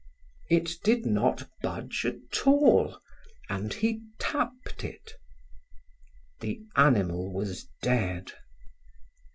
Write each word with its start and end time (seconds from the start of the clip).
It 0.49 0.77
did 0.83 1.05
not 1.05 1.47
budge 1.61 2.05
at 2.07 2.47
all 2.47 2.99
and 3.49 3.71
he 3.71 4.01
tapped 4.17 4.83
it. 4.83 5.13
The 6.39 6.63
animal 6.75 7.31
was 7.31 7.67
dead. 7.83 8.31